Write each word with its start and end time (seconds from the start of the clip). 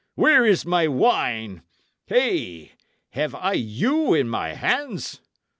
Where 0.15 0.47
is 0.47 0.65
my 0.65 0.87
wine? 0.87 1.61
Hey! 2.07 2.71
have 3.11 3.35
I 3.35 3.53
you 3.53 4.15
in 4.15 4.27
my 4.29 4.53
hands? 4.53 5.19